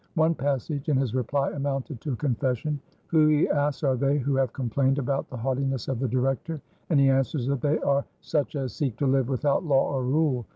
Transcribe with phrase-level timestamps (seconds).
[0.15, 2.79] One passage in his reply amounted to a confession.
[3.09, 6.99] Who, he asks, are they who have complained about the haughtiness of the Director, and
[6.99, 10.47] he answers that they are "such as seek to live without law or rule."